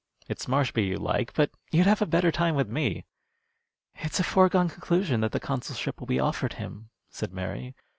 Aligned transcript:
It's 0.27 0.47
Marshby 0.47 0.87
you 0.87 0.97
like, 0.97 1.31
but 1.35 1.51
you'd 1.71 1.85
have 1.85 2.01
a 2.01 2.07
better 2.07 2.31
time 2.31 2.55
with 2.55 2.67
me." 2.67 3.05
"It's 3.93 4.19
a 4.19 4.23
foregone 4.23 4.67
conclusion 4.67 5.21
that 5.21 5.31
the 5.31 5.39
consulship 5.39 5.99
will 5.99 6.07
be 6.07 6.19
offered 6.19 6.53
him," 6.53 6.89
said 7.11 7.31
Mary. 7.31 7.75